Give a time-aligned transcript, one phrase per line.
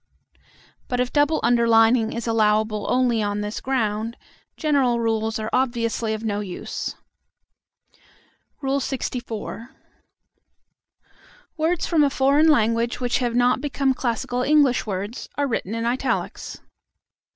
[0.87, 4.17] But if double underlining is allowable only on this ground,
[4.57, 6.95] general rules are obviously of no use.
[8.63, 9.69] LXIV.
[11.55, 15.85] Words from a foreign language which have not become classical English words, are written in
[15.85, 16.61] italics.